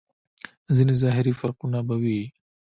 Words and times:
ځينې 0.75 0.93
ظاهري 1.03 1.33
فرقونه 1.39 1.79
به 1.87 1.95
وي. 2.01 2.21